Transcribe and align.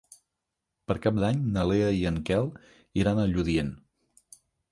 Per 0.91 0.95
Cap 1.03 1.19
d'Any 1.23 1.43
na 1.57 1.65
Lea 1.73 1.91
i 1.99 2.01
en 2.11 2.17
Quel 2.31 2.49
iran 3.03 3.21
a 3.21 3.27
Lludient. 3.35 3.73